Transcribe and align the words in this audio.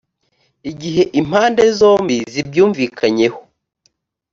igihe 0.71 1.03
impande 1.19 1.63
zombi 1.79 2.17
zibyumvikanyeho 2.33 3.39